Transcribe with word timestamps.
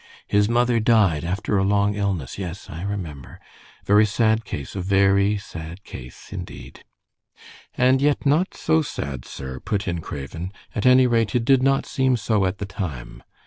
His 0.25 0.49
mother 0.49 0.79
died 0.79 1.23
after 1.23 1.59
a 1.59 1.63
long 1.63 1.93
illness. 1.93 2.39
Yes, 2.39 2.71
I 2.71 2.81
remember. 2.81 3.39
A 3.83 3.85
very 3.85 4.07
sad 4.07 4.45
case, 4.45 4.75
a 4.75 4.81
very 4.81 5.37
sad 5.37 5.83
case, 5.83 6.33
indeed." 6.33 6.83
"And 7.77 8.01
yet 8.01 8.25
not 8.25 8.55
so 8.55 8.81
sad, 8.81 9.25
sir," 9.25 9.59
put 9.59 9.87
in 9.87 10.01
Craven. 10.01 10.53
"At 10.73 10.87
any 10.87 11.05
rate, 11.05 11.35
it 11.35 11.45
did 11.45 11.61
not 11.61 11.85
seem 11.85 12.17
so 12.17 12.45
at 12.47 12.57
the 12.57 12.65
time. 12.65 13.21